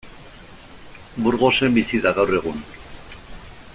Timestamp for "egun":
2.39-2.67